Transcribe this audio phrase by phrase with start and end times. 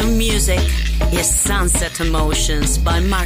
[0.00, 0.60] of music
[1.12, 3.25] is Sunset Emotions by Marco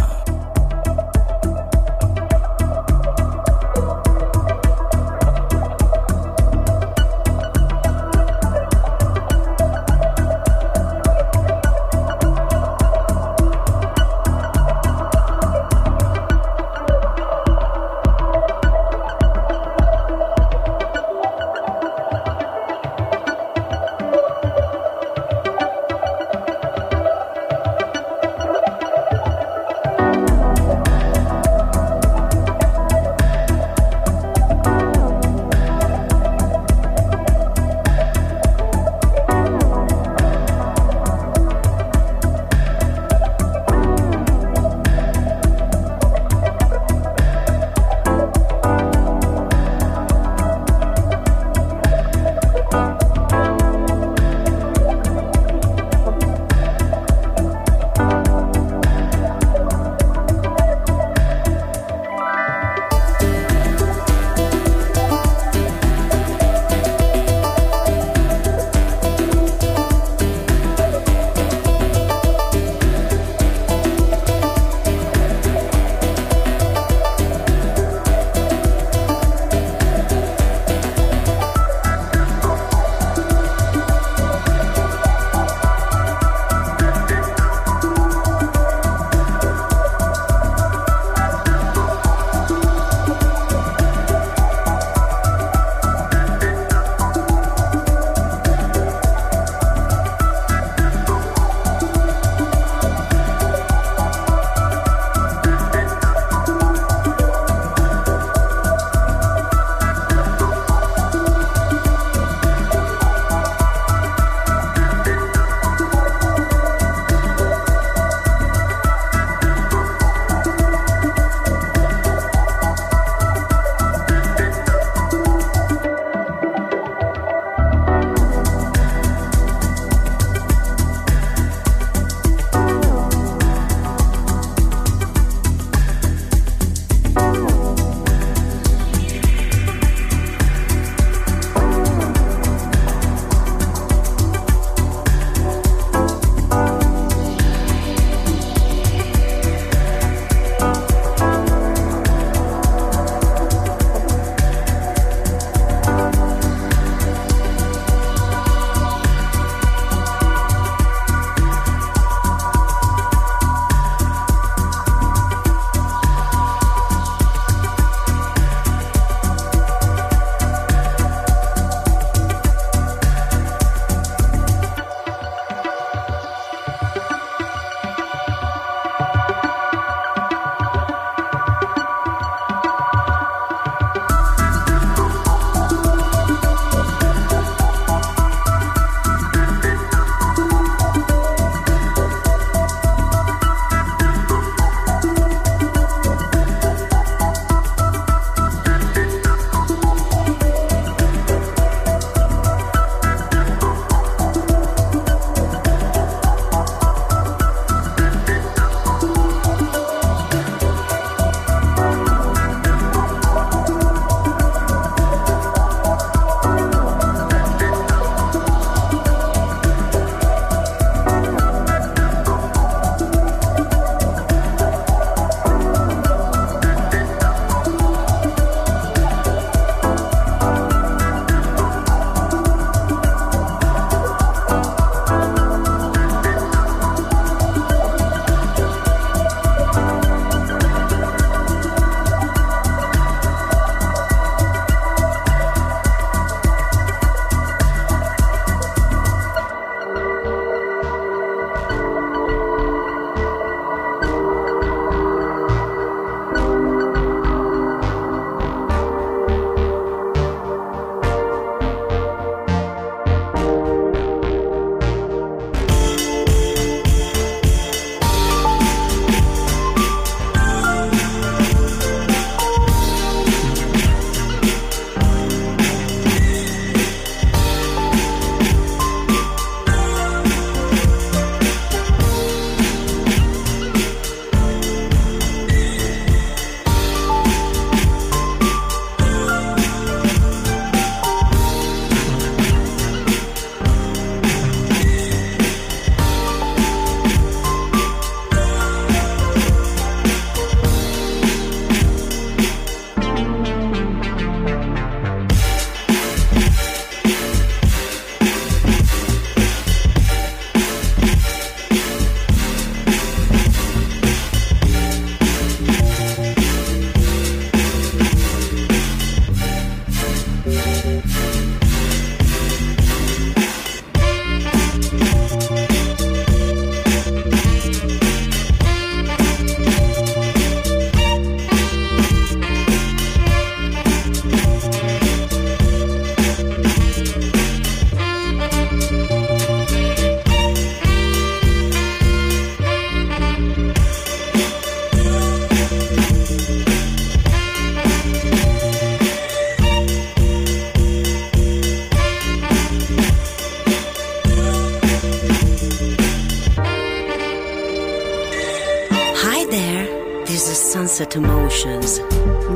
[361.51, 361.99] Emotions.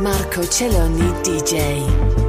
[0.01, 2.24] Marco Celloni DJ.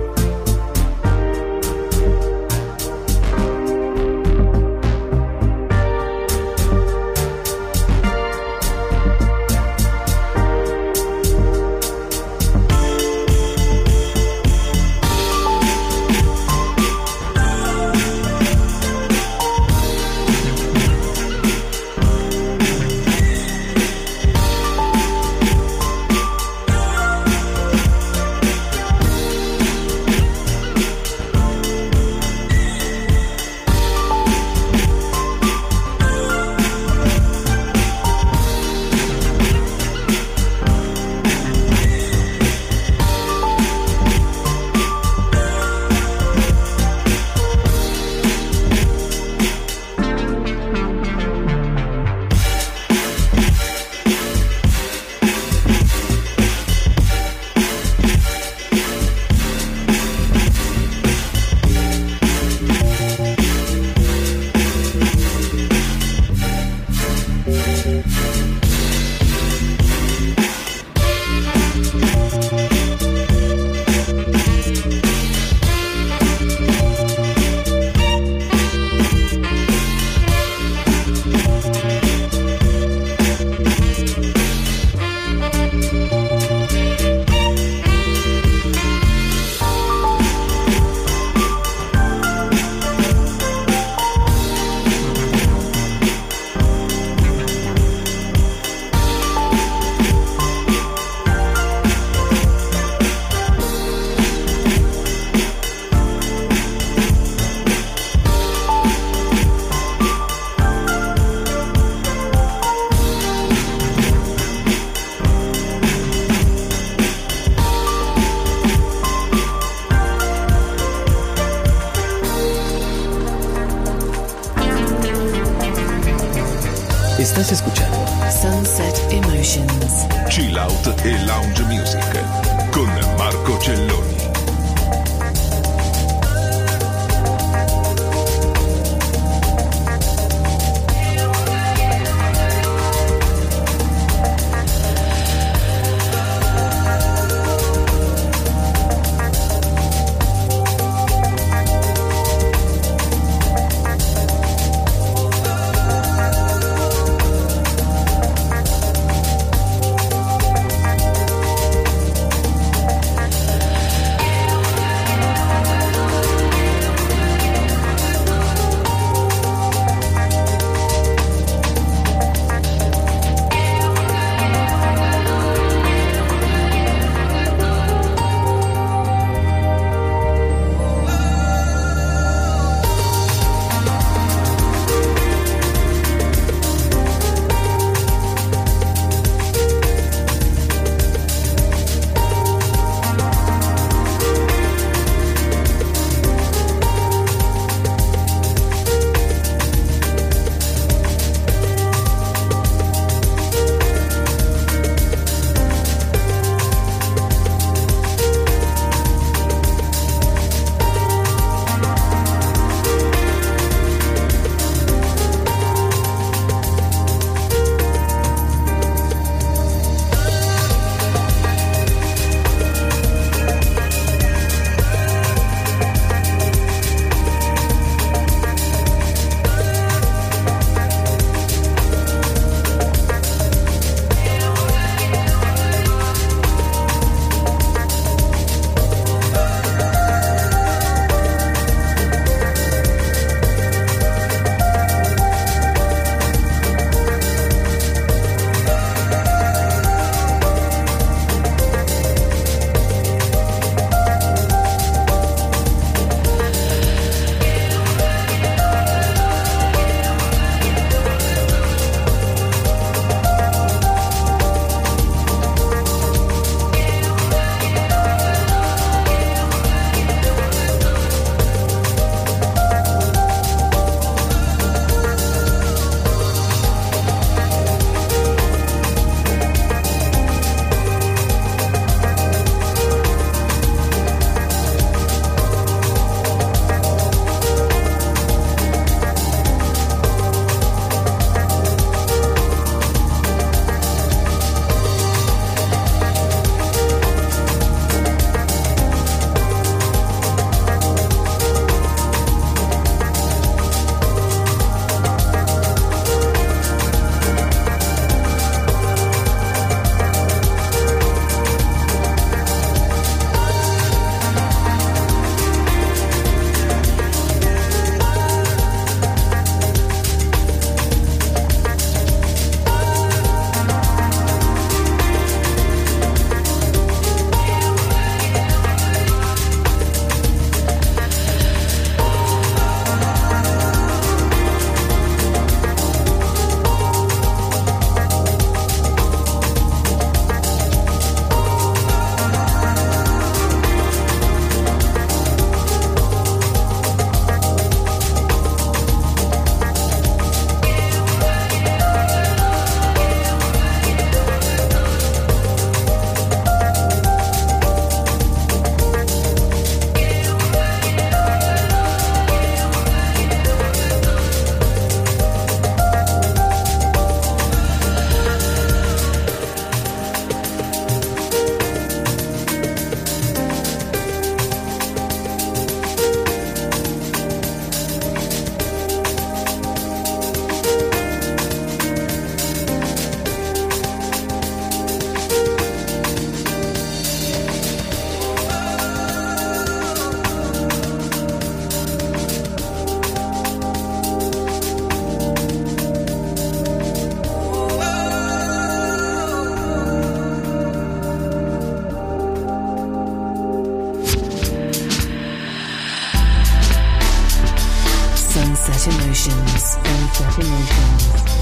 [409.16, 409.78] Emotions.
[409.82, 411.35] Sunset Emotions.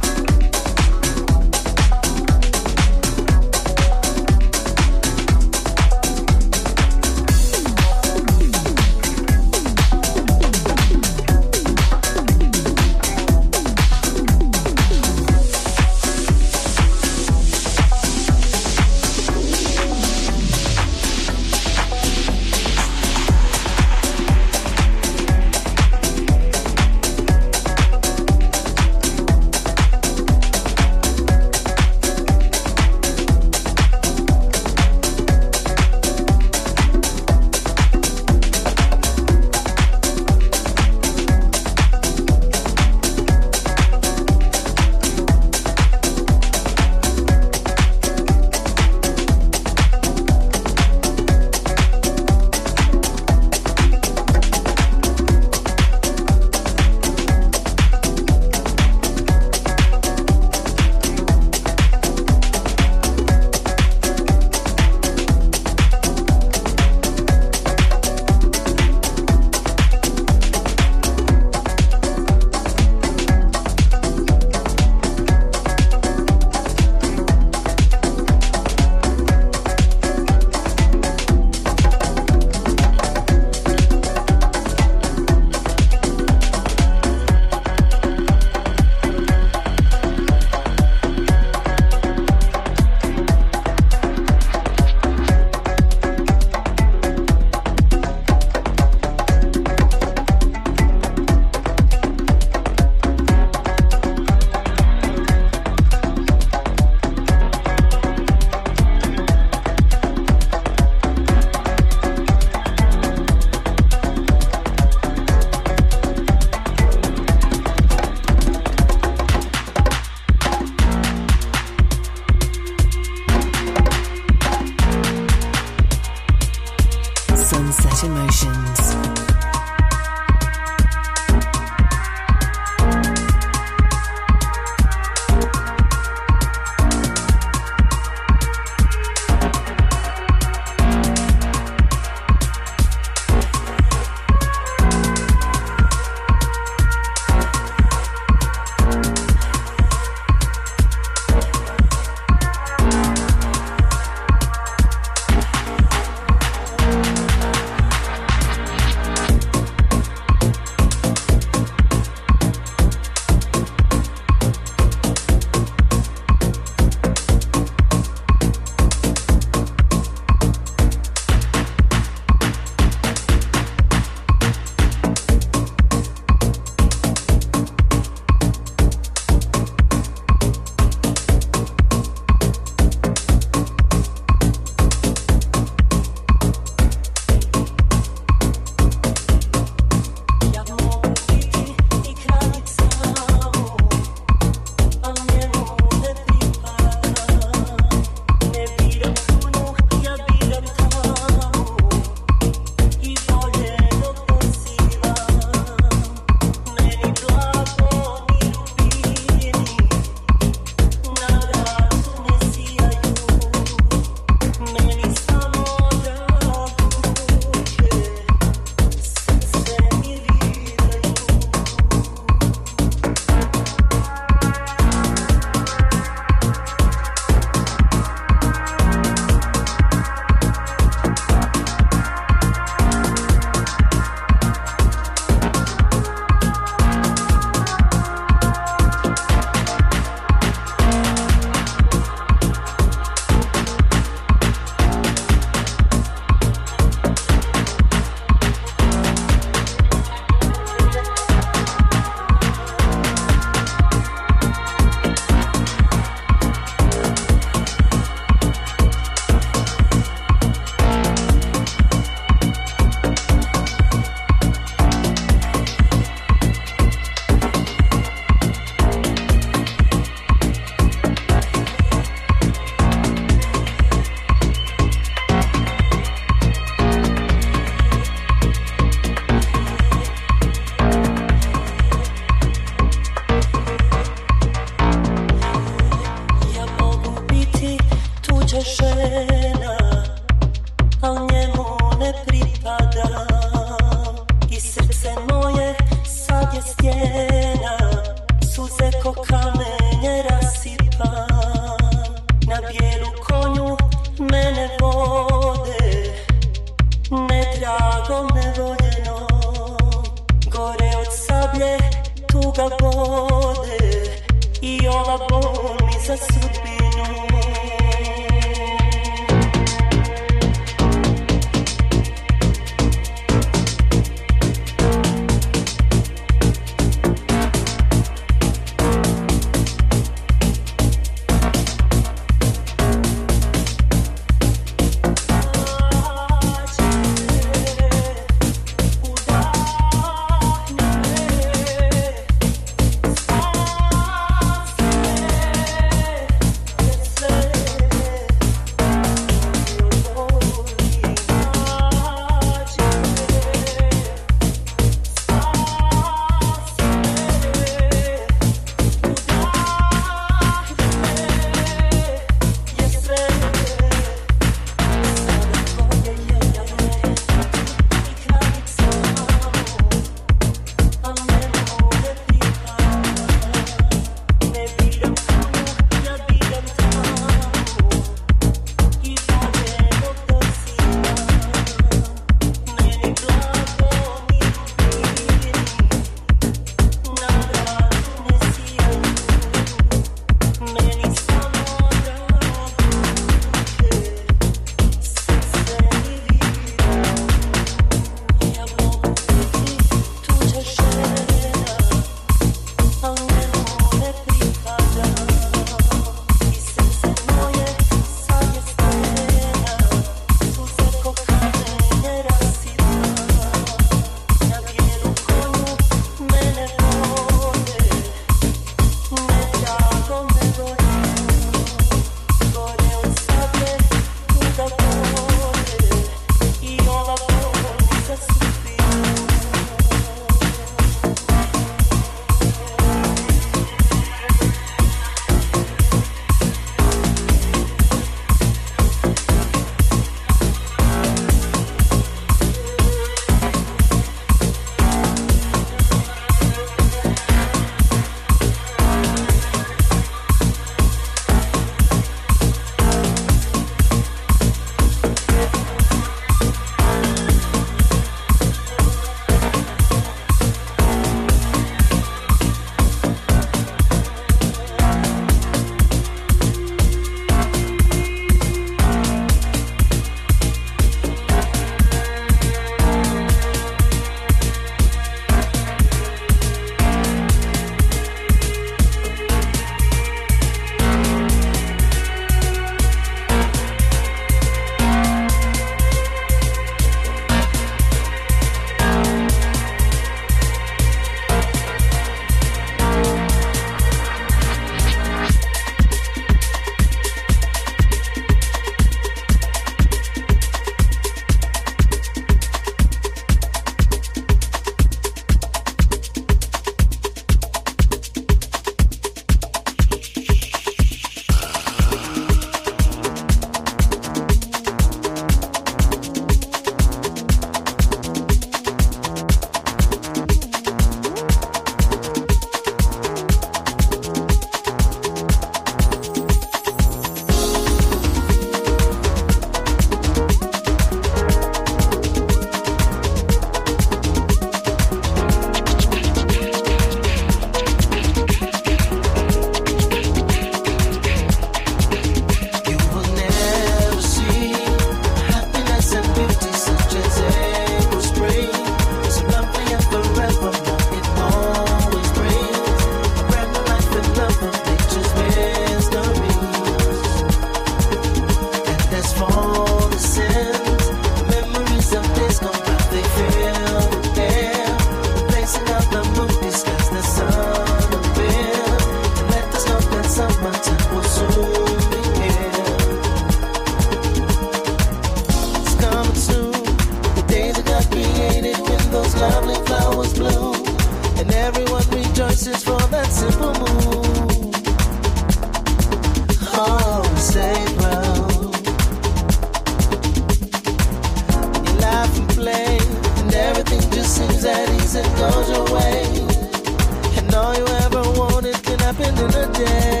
[597.53, 600.00] You ever wanted see happen in a such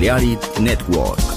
[0.00, 1.29] Balearic Network.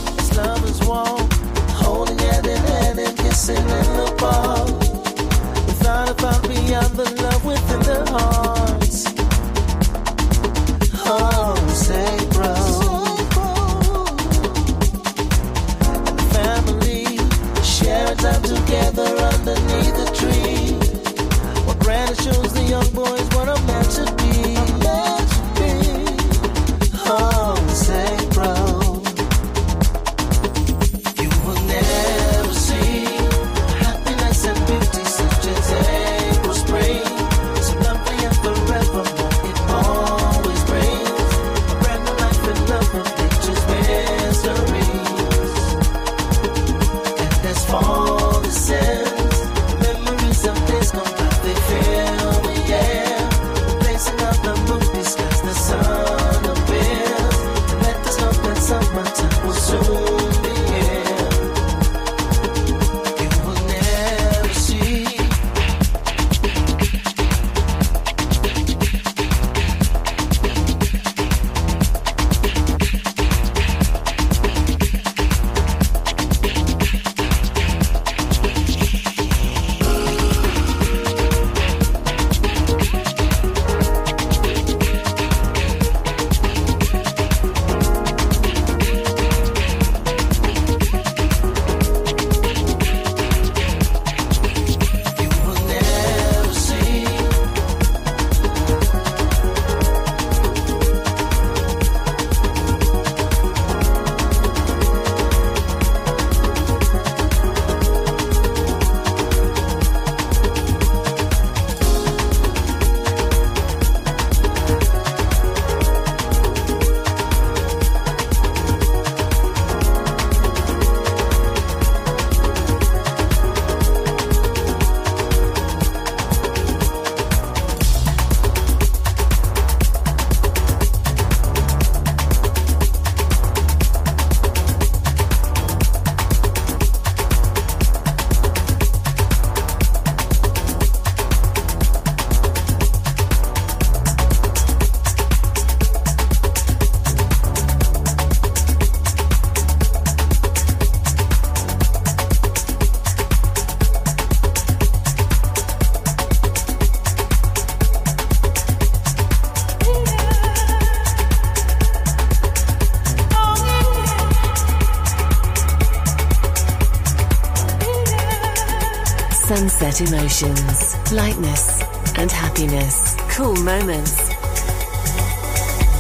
[169.56, 171.84] sunset emotions, lightness,
[172.18, 173.16] and happiness.
[173.36, 174.32] Cool moments.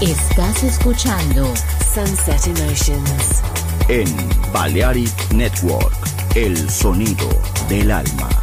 [0.01, 1.53] Estás escuchando
[1.93, 3.43] Sunset Emotions
[3.89, 4.07] en
[4.51, 5.93] Balearic Network,
[6.33, 7.29] el sonido
[7.69, 8.42] del alma.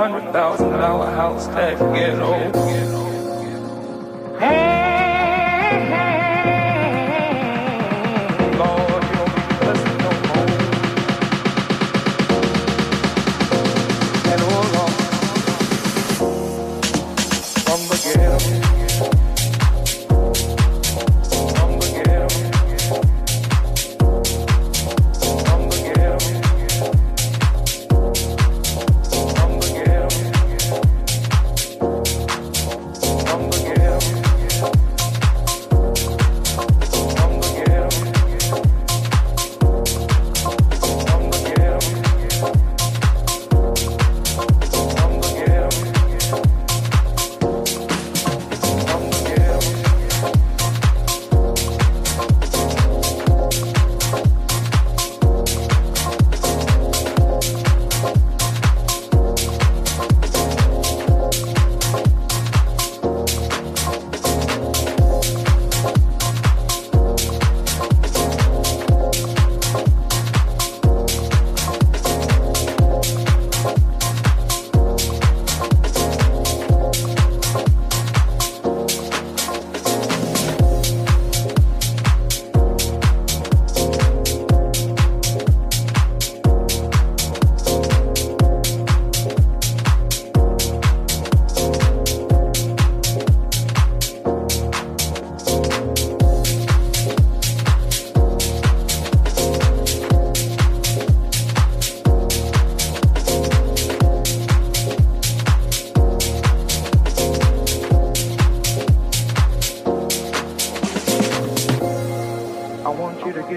[0.00, 2.32] hundred thousand dollar house tax ghetto.
[4.38, 4.79] Hey.